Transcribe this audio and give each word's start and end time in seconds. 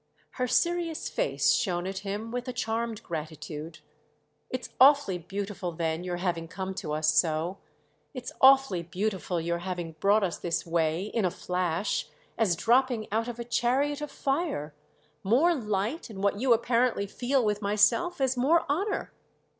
Her 0.31 0.47
serious 0.47 1.09
face 1.09 1.51
shone 1.51 1.85
at 1.85 1.99
him 1.99 2.31
with 2.31 2.47
a 2.47 2.53
charmed 2.53 3.03
gratitude. 3.03 3.81
"It's 4.49 4.69
awfully 4.79 5.19
beautiful 5.19 5.73
then 5.73 6.03
your 6.03 6.17
having 6.17 6.47
come 6.47 6.73
to 6.73 6.91
us 6.93 7.07
so. 7.13 7.59
It's 8.15 8.31
awfully 8.41 8.81
beautiful 8.81 9.39
your 9.39 9.59
having 9.59 9.91
brought 9.99 10.23
us 10.23 10.39
this 10.39 10.65
way, 10.65 11.03
in 11.03 11.23
a 11.23 11.29
flash—as 11.29 12.55
dropping 12.55 13.11
out 13.11 13.27
of 13.27 13.37
a 13.37 13.43
chariot 13.43 14.01
of 14.01 14.09
fire—more 14.09 15.53
light 15.53 16.09
and 16.09 16.23
what 16.23 16.39
you 16.39 16.51
apparently 16.51 17.05
feel 17.05 17.45
with 17.45 17.61
myself 17.61 18.19
as 18.19 18.35
more 18.35 18.65
honour." 18.67 19.11